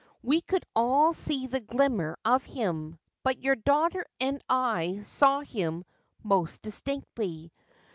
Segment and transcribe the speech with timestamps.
[0.23, 5.85] We could all see the glimmer of him; but your daughter and I saw him
[6.23, 7.53] most distinctly.